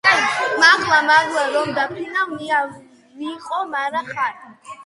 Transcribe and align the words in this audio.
მაღლა 0.63 1.01
მაღლა 1.09 1.43
რომ 1.57 1.69
დაფრინავ 1.77 2.33
ნიავ 2.39 2.75
ვიყო 3.21 3.63
მარა 3.75 4.07
ხარ 4.13 4.39